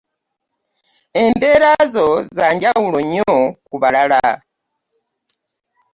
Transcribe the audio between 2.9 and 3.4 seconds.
nnyo